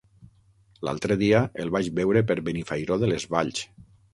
[0.87, 3.63] L'altre dia el vaig veure per Benifairó de les Valls.